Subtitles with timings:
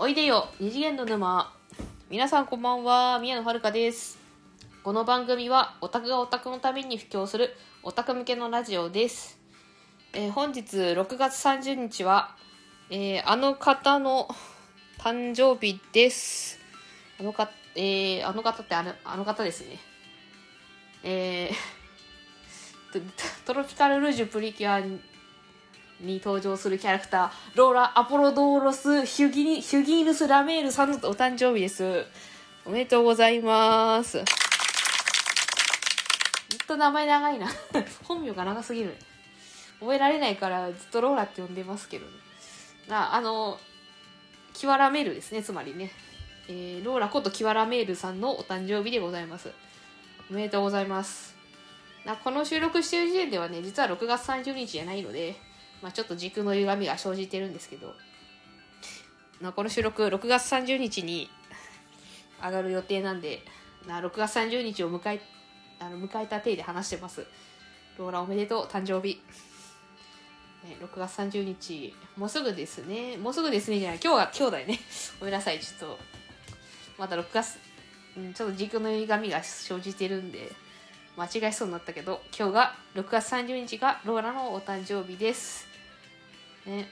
[0.00, 1.52] おいでよ二次元の沼。
[2.08, 4.16] 皆さんこんばんは宮野遥です。
[4.84, 9.40] この番組はオタクがオタクのために布教するオタク向けのラジオです、
[10.12, 12.36] えー本日6月30日は、
[12.90, 14.28] えーあの方の
[15.00, 16.60] 誕生日です。
[17.18, 19.80] あのか、えーあの方ってあのあの方ですね。
[21.02, 21.78] えー
[23.44, 24.80] トロピカル・ルージュ・プリキュア
[26.00, 32.04] に登場するキャラクターローラ・アポロドーロス・ヒュギニヒュギーヌス・ラメールさんのお誕生日です。
[32.64, 34.18] おめでとうございます。
[34.18, 34.24] ず
[36.56, 37.48] っと名前長いな。
[38.04, 38.96] 本名が長すぎる。
[39.80, 42.12] 覚えられないからずっとローラって呼んでますけどね。
[42.90, 43.58] ああの
[44.54, 45.42] キワラメールですね。
[45.42, 45.90] つまりね、
[46.48, 49.50] えーローラことキワラメールさんのお誕生日でございます。
[50.30, 51.36] おめでとうございます。
[52.04, 55.36] なこの収録してる時点ではね実は6月30日じゃないので
[55.82, 57.94] まあ、ちょっと時空の歪みが生じてるんですけど、
[59.40, 61.30] なこの収録6月30日に
[62.42, 63.42] 上がる予定なんで、
[63.86, 65.20] な6月30日を迎え
[65.80, 67.26] あの迎えた体で話してます。
[67.98, 69.20] ローラおめでとう、誕生日。
[70.64, 73.16] ね6月30日、もうすぐですね。
[73.16, 74.00] もうすぐですねじゃない。
[74.02, 74.80] 今日は今日だよね。
[75.20, 75.98] ごめんなさい、ちょっと。
[76.98, 77.58] まだ6月、
[78.16, 80.50] うん、ちょっと時空の歪みが生じてるんで、
[81.18, 85.66] 間違えそうになったけど今日が6月30日がローラのお誕生日です
[86.68, 86.88] ね。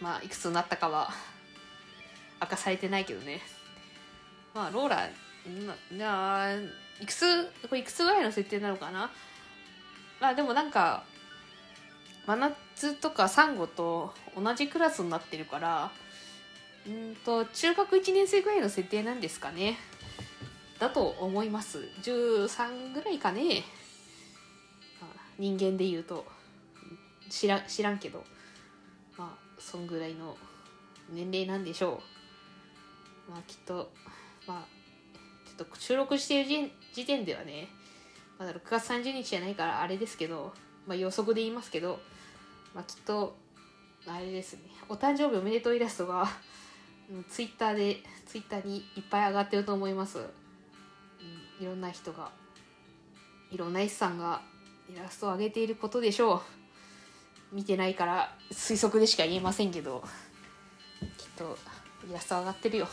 [0.00, 1.10] まあいくつになったかは
[2.40, 3.42] 明かされてないけどね。
[4.54, 5.08] まあローラ
[5.92, 6.60] なな
[7.00, 9.10] いくつこれいくつぐらいの設定なのかな？
[10.20, 11.04] まあでもなんか
[12.26, 15.90] 真夏とかサンゴと同じクラスになってるから
[16.86, 19.78] うんと中学1年生ぐらいの設定なんですかね。
[20.78, 21.78] だと思います。
[22.02, 23.64] 13ぐらいかね。
[25.38, 26.26] 人間で言うと。
[27.30, 28.24] 知らん知らんけど
[29.16, 30.36] まあそんぐらいの
[31.10, 32.02] 年齢なんでしょ
[33.28, 33.30] う。
[33.30, 33.90] まあきっと
[34.46, 34.66] まあ
[35.46, 37.68] ちょっと収録している時点ではね
[38.38, 40.52] まだ6月30日じゃないからあれですけど
[40.86, 42.00] まあ予測で言いますけど
[42.74, 43.36] まあきっと
[44.06, 46.26] あれですねお誕生日おめでとうイラストが
[47.28, 50.18] ツイッターでツイッターにいっぱい上がってると思います。
[51.60, 52.30] いろんな人が
[53.50, 54.40] いろんな S さんが
[54.88, 56.59] イラストを上げていることでしょう。
[57.52, 60.04] 見てないから推測でしか言えませんけど
[61.16, 61.58] きっと
[62.08, 62.88] イラスト上がってるよ。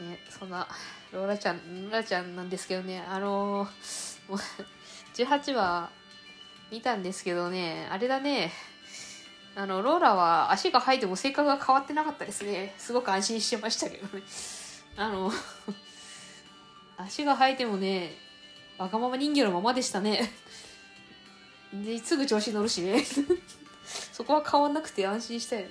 [0.00, 0.66] ねそんな
[1.12, 3.70] ローラちゃんローラちゃんなんですけどねあのー
[5.14, 5.90] 18話
[6.70, 8.52] 見たんですけどねあれだね
[9.56, 12.72] あのローラは足が生えても性格が変わってなかったですね。
[12.78, 14.22] すごく安心してましたけどね。
[14.96, 15.30] あの
[16.96, 18.12] 足が生えてもね
[18.78, 20.30] わがまま人形のままでしたね。
[21.72, 22.82] ですぐ調子乗るし。
[22.82, 23.04] ね
[24.12, 25.68] そこは変わんなくて安心したよね。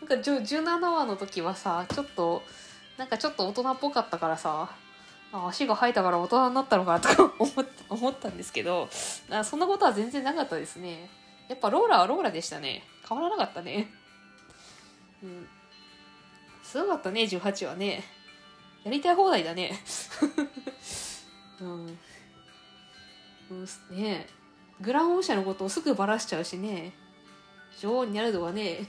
[0.00, 2.42] なんか17話の時はさちょっと
[2.96, 4.68] なんかちょっと大人っぽかったからさ
[5.32, 7.32] あ足が生えたから大人になったのかなとか
[7.88, 8.88] 思ったんですけど
[9.30, 11.08] あそんなことは全然なかったですね。
[11.48, 12.82] やっぱローラはローラでしたね。
[13.08, 13.92] 変わらなかったね。
[15.22, 15.48] うん。
[16.62, 18.04] すごかったね18はね。
[18.84, 19.78] やりたい放題だね。
[21.60, 21.98] うん、
[23.50, 24.26] うん、ね
[24.82, 26.92] グランオーシャのことをすぐバラしちゃうしね。
[27.80, 28.86] 女王になるのはね、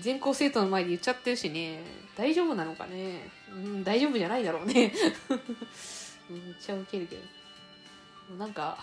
[0.00, 1.82] 全校生徒の前で言っちゃってるしね。
[2.16, 4.92] 大丈夫なのかね、うん、大丈夫じゃないだろうね、
[6.28, 7.22] めっちゃウケるけど。
[8.36, 8.78] なんか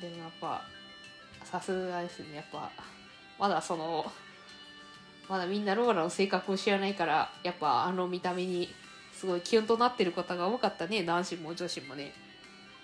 [0.00, 0.64] でもやっぱ
[1.44, 2.36] さすがですね。
[2.36, 2.70] やっぱ
[3.38, 4.10] まだその
[5.28, 8.72] まだみんなローラの性格を知らないからやっぱあの見た目に
[9.12, 11.02] すごいキュンとなってる方が多かったね。
[11.02, 12.12] 男子も女子もね。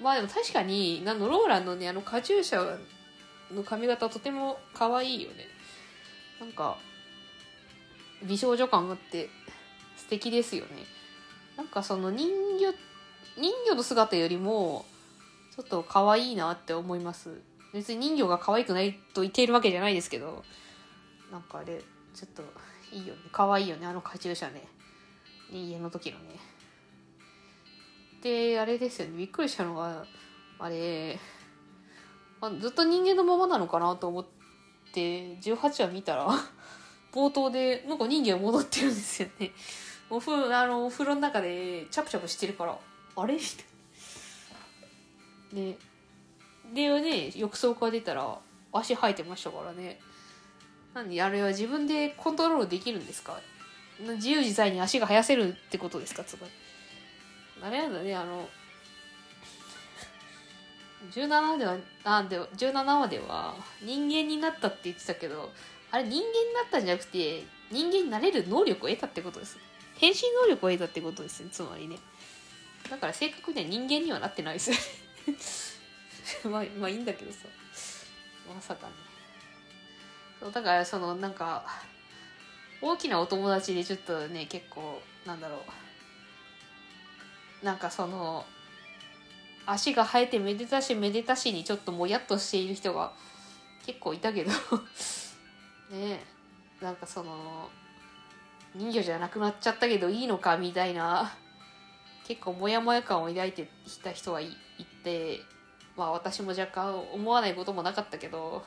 [0.00, 2.78] まあでも確かにあのローランのねあのカチューシャ
[3.52, 5.46] の髪型とても可愛いよね。
[6.40, 6.76] なんか
[8.22, 9.28] 美少女感があって
[9.96, 10.70] 素敵ですよね。
[11.56, 12.28] なんかその人
[12.58, 12.72] 魚
[13.36, 14.84] 人魚の姿よりも
[15.54, 17.40] ちょっと可愛いなって思います。
[17.72, 20.44] 別に人魚が可愛くないと言っているわけじゃないですけど
[21.32, 21.80] なんかあれ
[22.14, 22.42] ちょっと
[22.92, 23.20] いいよね。
[23.32, 24.66] 可愛いよねあのカチューシャね
[25.52, 26.53] 家の時のね。
[28.24, 29.18] であれですよね。
[29.18, 30.06] びっくりしたのが
[30.58, 31.18] あれ
[32.40, 34.26] あずっと人間のままなのかなと思っ
[34.92, 36.28] て18話見たら
[37.12, 39.50] 冒頭でなんか人間戻ってるんですよね。
[40.08, 42.78] おふあのお風呂の中でチャプチャプしてるから
[43.16, 43.34] あれ？
[43.34, 43.46] みた
[45.56, 45.72] いな
[46.72, 48.38] ででね浴槽から出たら
[48.72, 50.00] 足生えてましたからね。
[50.94, 53.38] 何あれは自分でコントロールできるんですか？
[54.16, 56.24] 自由自在に足が生やせるってことですか？
[56.24, 56.52] つまり。
[57.62, 58.48] あれなんだねあの
[61.10, 65.52] 17ではあで17話では人間になったって言ってたけど
[65.90, 66.22] あれ人間に
[66.54, 69.58] なったんじゃなくて人間になれる能力を得たってことです。
[69.96, 71.96] 変身能力を得たってことですねつまりね。
[72.90, 74.70] だから正確には人間にはなってないです。
[76.44, 77.38] よ まあまあいいんだけどさ。
[78.52, 78.92] まさかね。
[80.40, 81.64] そうだからそのなんか
[82.82, 85.83] 大きなお友達でちょっとね結構なんだろう。
[87.64, 88.44] なんかその
[89.66, 93.12] 足が生えてめでたしめでたしにちょっともやっとしている人が
[93.84, 94.50] 結構いたけど。
[95.90, 96.24] ね
[96.80, 97.70] なんかその
[98.74, 101.32] 人魚じゃなくなっちゃったけどいいのかみたいな
[102.26, 103.66] 結構モヤモヤ感を抱いてい
[104.02, 105.40] た人はいいて
[105.96, 108.64] まあ私も若干思わないこともなかったけど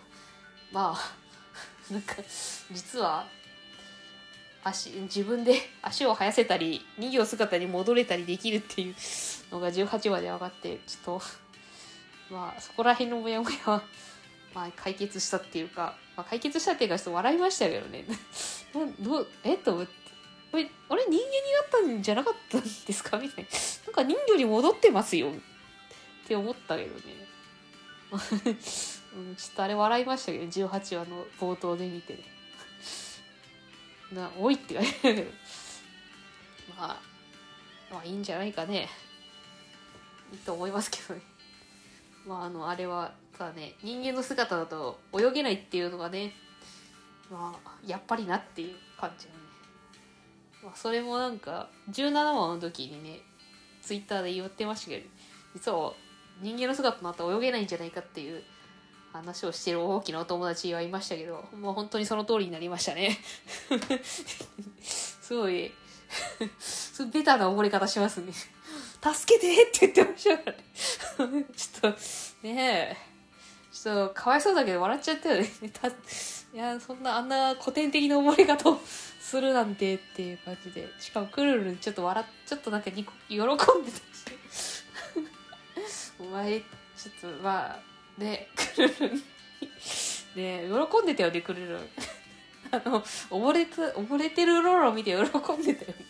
[0.72, 1.14] まあ
[1.94, 2.16] なんか
[2.72, 3.28] 実は
[4.64, 8.96] 足自分で 足を生やせたり人形姿に戻れたりできるっていう
[9.52, 11.22] のが18話で分かってちょっと
[12.34, 13.84] まあそこら辺のモヤモヤは、
[14.54, 18.06] まあ、解決したっていうか、まあ、解決したっていうかちょっと笑いましたけどね
[19.00, 19.54] どうえ？
[19.56, 19.92] っと思って。
[20.54, 20.64] あれ？
[20.64, 21.20] 人間にな
[21.66, 23.18] ったんじゃなかったんですか？
[23.18, 23.50] みたいな。
[23.86, 25.32] なんか人魚に戻ってますよ。
[25.32, 27.28] って思ったけどね。
[28.12, 32.20] ちょっとあれ笑いましたけど、18話の冒頭で見てね。
[34.12, 35.32] な、 おいって言われる。
[36.78, 37.02] まあ、
[37.92, 38.90] まあいいんじゃないかね。
[40.32, 41.22] いいと思いますけどね。
[42.26, 46.34] まああの、あれは、ただね、人間の姿だと泳げないっていうのがね、
[47.30, 49.40] まあ、やっぱりなっていう感じのね。
[50.64, 53.22] まあ、それもなんか、17話の時にね、
[53.82, 55.10] ツイッターで言ってましたけど、
[55.54, 55.94] 実は
[56.42, 58.44] 人間の姿になったら泳げないんじゃないかっていう
[59.14, 63.18] 話をしてる大きなお友達はいましたけど、もう本当にその通りになりましたね。
[64.82, 65.72] すごい、
[67.12, 68.32] ベタな溺れ方しますね。
[69.02, 70.52] 助けてって言ってましたか
[71.20, 71.46] らね。
[71.56, 72.00] ちょっと、
[72.44, 72.98] ねえ、
[73.72, 75.50] ちょっとかわいそうだけど笑っちゃったよね。
[76.54, 78.80] いや、そんなあんな古典的な溺れ方を
[79.20, 80.88] するなんてっていう感じで。
[81.00, 83.64] しかもクルルンちょっと笑っ、ちょっとなんかにこ喜んでたし。
[86.20, 87.80] お前、ちょっとまあ、
[88.18, 89.24] ね、クルルン、
[90.36, 91.90] ね、喜んでたよね、クルルン。
[92.72, 95.22] あの、溺れて、溺れてるローラを見て喜ん
[95.64, 96.06] でたよね。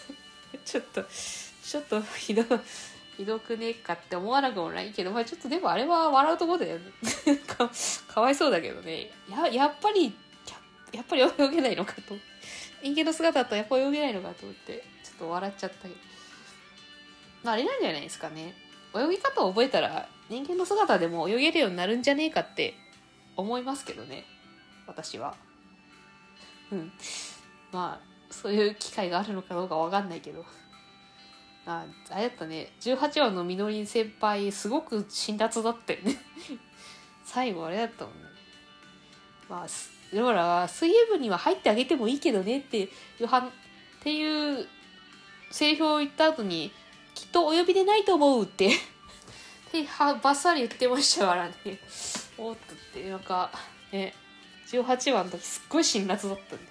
[0.64, 2.42] ちょっと、ちょっとひど。
[3.16, 6.84] ひどくねえかって思わなくもないけど、まあちょっとでもあれは笑うとこだよね。
[7.48, 7.70] か
[8.06, 9.10] かわいそうだけどね。
[9.30, 10.12] や、やっぱり、や
[10.92, 12.16] やっぱり泳げないのかと。
[12.82, 15.94] 人間の姿だとやっぱ泳げないのかと思って、ちょっと笑っちゃったけど。
[17.42, 18.54] まああれなんじゃないですかね。
[19.00, 22.74] 泳ぎ方を覚えたら人間の姿でも泳げるようになるんじゃねえかって
[23.36, 24.24] 思いますけどね。
[24.86, 25.34] 私は。
[26.72, 26.92] うん。
[27.72, 30.44] まあ、そういう機会があるのかどうかわかんないけど。
[31.66, 36.16] ああれだったね18話のみのりん先輩すごく辛辣だったよね
[37.26, 38.20] 最後あれだったもんね
[39.48, 39.66] まあ
[40.16, 42.88] ローラは水泳部には入ってあげてもいいけどねってい
[43.20, 43.50] うはっ
[44.00, 44.68] ていう
[45.50, 46.70] セリフを言った後に
[47.16, 48.68] きっとお呼びでないと思うって。
[48.68, 48.70] っ
[49.72, 51.54] てはバッサリ言ってましたからね。
[52.36, 53.50] おっとってなんか
[53.90, 54.12] ね
[54.70, 56.62] 18話の時すっごい辛辣だったね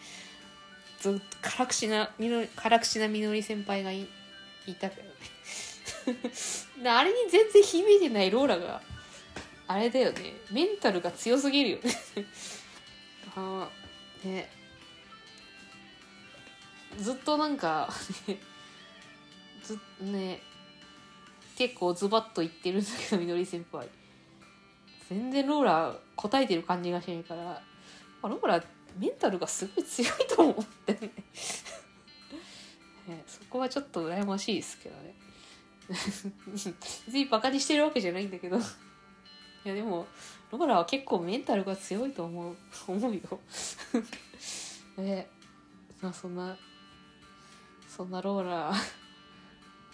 [0.99, 4.07] ずっと辛口なみの辛口なみのり先輩がい
[4.67, 6.19] いたけどね。
[6.87, 8.83] あれに全然響いてないローラが
[9.67, 10.35] あれだよね。
[10.51, 11.91] メンタルが強すぎるよね。
[13.35, 13.67] あ
[14.23, 14.51] ね。
[16.99, 17.91] ずっとなんか
[19.65, 20.39] ずね
[21.57, 23.87] 結構ズバッと言ってるんだけどみのり先輩。
[25.09, 27.61] 全然ローラ答えてる感じがしないから
[28.23, 28.63] ローラ
[28.97, 30.99] メンタルがすごい強いと思ってね。
[33.07, 35.13] ね、そこはちょっと羨ましいですけどね。
[36.51, 36.73] 別
[37.13, 38.57] にバカにしてるわけじゃないんだけど。
[38.57, 38.61] い
[39.65, 40.07] やでも
[40.51, 42.55] ローラは結構メンタルが強いと思う
[42.87, 43.21] 思うよ。
[44.97, 45.27] ね
[46.01, 46.57] まあそんな
[47.87, 49.04] そんなローラー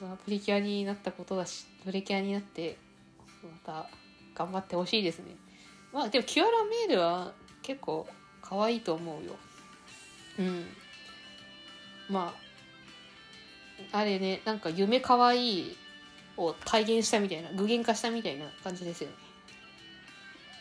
[0.01, 2.75] まあ、プリキュアになったことだしプリキュアになって
[3.43, 3.87] また
[4.33, 5.35] 頑張ってほしいですね。
[5.93, 8.07] まあでもキュアラメールは結構
[8.41, 9.35] 可愛いと思うよ。
[10.39, 10.65] うん。
[12.09, 12.33] ま
[13.91, 15.75] ああれねなんか夢かわい
[16.37, 19.15] を体現したみたいな具現化したみたいな感じですよね。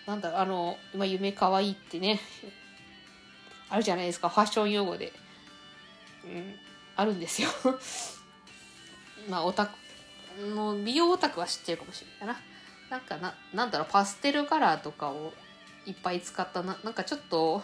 [0.07, 2.21] なんだあの今夢かわいいってね
[3.69, 4.29] あるじゃないですか。
[4.29, 5.13] ファッション用語で。
[6.25, 6.55] うん。
[6.97, 7.49] あるんですよ。
[9.29, 9.73] まあオタク
[10.55, 12.41] の美容オタクは知ってるかもしれないな。
[12.91, 15.33] なんかななんだろうパステルカラーとかを
[15.87, 16.79] いっぱい使ったな。
[16.83, 17.62] なんかちょっと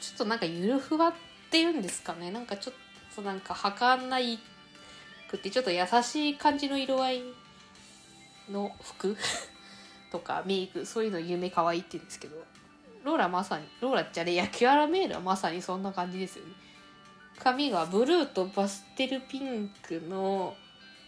[0.00, 1.12] ちょっとなんかゆるふわっ
[1.50, 2.30] ていうんですかね。
[2.30, 2.74] なんかちょっ
[3.14, 4.38] となんか儚い
[5.30, 7.22] くてちょっと優しい感じの色合い
[8.50, 9.16] の服
[10.10, 12.44] とかメイクそういうの夢可愛いって言うんですけど。
[13.04, 14.48] ローラまさにローラじゃねや。
[14.48, 16.52] キュアラメールはまさにそんな感じですよね。
[17.38, 20.54] 髪がブルーとパステルピンクの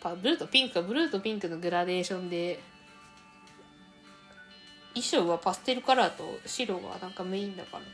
[0.02, 2.60] ブルーとピンクかブルーとピンクのグラデーションで
[4.94, 7.86] 衣装はパステルカラーと白がなんかメインだからね。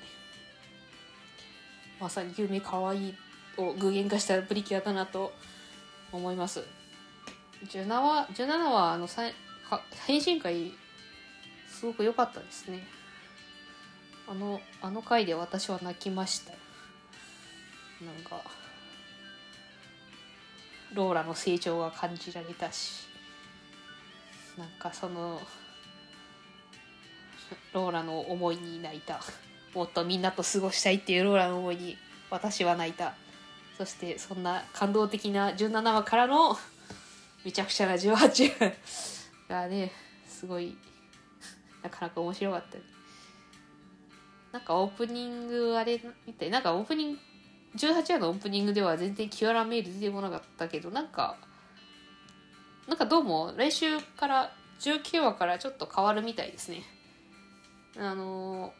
[2.00, 3.14] まさに夢かわいい
[3.56, 5.32] を具現化したプリキュアだなと
[6.12, 6.62] 思います。
[7.64, 9.22] 17話 ,17 話あのさ
[10.06, 10.72] 変身会
[11.68, 12.86] すごく良かったですね。
[14.28, 16.65] あのあの回で私は泣きました。
[18.04, 18.42] なんか
[20.92, 23.06] ローラの成長が感じられたし
[24.58, 25.40] なんかその
[27.72, 29.20] ローラの思いに泣いた。
[29.74, 31.98] もっとみんなと過ごしたいっていうローラの思いに
[32.30, 33.14] 私は泣いた。
[33.76, 36.56] そしてそんな感動的な17話からの
[37.44, 39.92] めちゃくちゃな18話がね
[40.26, 40.76] すごい
[41.82, 42.78] なかなか面白かった。
[44.52, 47.18] なんかオープニングあれみたいなんかオープニング
[47.76, 51.36] 18話のオープニングでは全然キュアラメール出てこなかったけどなんか
[52.88, 56.82] なんかどうも来週から19話からちょっと変わるみたいですね。
[57.98, 58.72] あの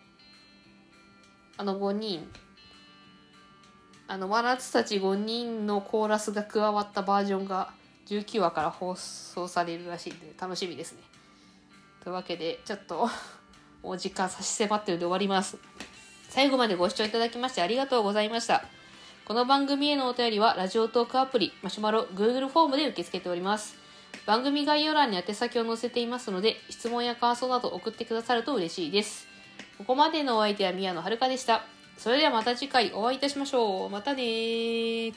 [1.57, 2.31] あの5人
[4.09, 7.73] あの真夏たち5人のコーラスが加わったバージョンが
[8.07, 11.00] 19話から放送されるらしいんで楽しみですね。
[12.05, 13.09] というわけでちょっと
[13.83, 15.59] お時間差し迫ってるんで終わります。
[16.29, 18.75] 最後までご視聴いただきましてありがとうございました。
[19.26, 23.75] この番組へのお便りはラジオトークアプリマシュマロ Google フォームで受け付けております。
[24.25, 29.26] 番組概要欄に宛先を載せていますので質問や感想など送ってくださると嬉しいです。
[29.78, 31.64] ここまでのお相手は宮野遥でした。
[31.99, 33.90] それではまた次回お会いいたしましょう。
[33.90, 35.12] またね